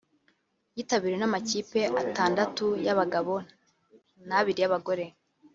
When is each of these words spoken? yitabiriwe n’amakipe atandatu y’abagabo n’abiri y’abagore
yitabiriwe 0.75 1.17
n’amakipe 1.19 1.79
atandatu 2.01 2.65
y’abagabo 2.85 3.33
n’abiri 4.27 4.59
y’abagore 4.61 5.05